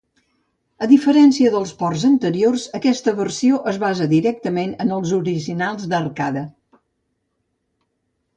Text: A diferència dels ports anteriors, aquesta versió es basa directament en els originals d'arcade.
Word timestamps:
A 0.83 0.85
diferència 0.91 1.51
dels 1.55 1.73
ports 1.81 2.05
anteriors, 2.09 2.63
aquesta 2.79 3.13
versió 3.19 3.59
es 3.73 3.77
basa 3.85 4.09
directament 4.15 4.75
en 4.87 4.95
els 4.97 5.15
originals 5.19 5.87
d'arcade. 5.93 6.45